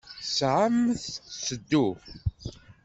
[0.27, 0.79] Ssaɛa-m
[1.35, 1.87] tteddu.